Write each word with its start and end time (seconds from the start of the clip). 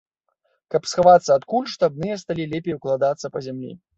Каб 0.75 0.87
схавацца 0.91 1.31
ад 1.35 1.43
куль, 1.51 1.67
штабныя 1.75 2.15
сталі 2.23 2.47
лепей 2.53 2.77
укладацца 2.79 3.31
па 3.37 3.45
зямлі. 3.49 3.71